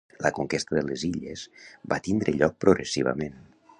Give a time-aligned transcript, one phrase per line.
[0.25, 1.43] La conquesta de les illes
[1.93, 3.39] va tindre lloc progressivament.